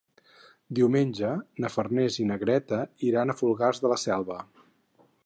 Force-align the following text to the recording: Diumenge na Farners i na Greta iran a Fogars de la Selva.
Diumenge 0.79 1.33
na 1.65 1.71
Farners 1.75 2.17
i 2.23 2.27
na 2.31 2.37
Greta 2.45 2.79
iran 3.11 3.35
a 3.35 3.39
Fogars 3.43 3.85
de 3.85 3.93
la 3.93 4.03
Selva. 4.09 4.39